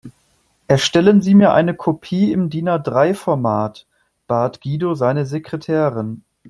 [0.67, 3.85] Erstellen Sie mir eine Kopie im DIN-A-drei Format,
[4.25, 6.23] bat Guido seine Sekretärin.